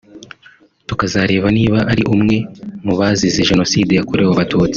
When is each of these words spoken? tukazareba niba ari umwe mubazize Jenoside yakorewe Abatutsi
tukazareba 0.87 1.47
niba 1.57 1.79
ari 1.91 2.03
umwe 2.13 2.35
mubazize 2.85 3.47
Jenoside 3.49 3.91
yakorewe 3.93 4.31
Abatutsi 4.33 4.69